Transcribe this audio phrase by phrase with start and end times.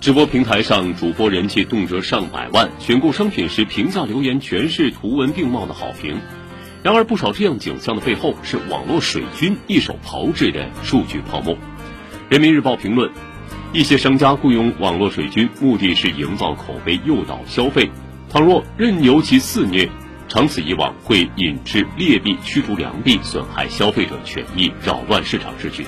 [0.00, 6.18] 直播平台上主播人气动辄上百万选购商品时评价留言全是图文并茂的好评。
[6.82, 11.54] 然而不少这样景象的背后是网络水军一手炮制的数据泡沫。
[12.30, 13.10] 人民日报评论
[13.74, 17.90] 一些商家雇佣网络水军目的是营造口碑诱导消费
[18.30, 19.86] 倘若任由其肆虐
[20.28, 25.84] 长此以往会引致劣币驱逐良币损害消费者权益扰乱市场秩序。